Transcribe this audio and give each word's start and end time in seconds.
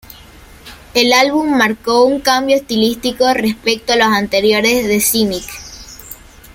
El 0.95 1.13
álbum 1.13 1.51
marcó 1.55 2.05
un 2.05 2.21
cambio 2.21 2.55
estilístico 2.55 3.31
respecto 3.35 3.93
a 3.93 3.97
los 3.97 4.07
anteriores 4.07 4.87
de 4.87 4.99
Cynic. 4.99 5.45